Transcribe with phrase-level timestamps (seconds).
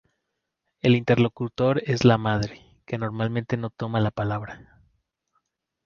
[0.81, 4.81] El interlocutor es la madre, que normalmente no toma la palabra.